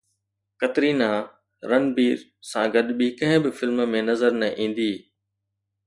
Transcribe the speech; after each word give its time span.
ڪترينا 0.61 1.09
رنبير 1.69 2.17
سان 2.49 2.65
گڏ 2.73 2.87
ٻي 2.97 3.07
ڪنهن 3.19 3.39
به 3.43 3.49
فلم 3.57 3.77
۾ 3.95 4.01
نظر 4.09 4.31
نه 4.41 4.47
ايندي 4.59 4.93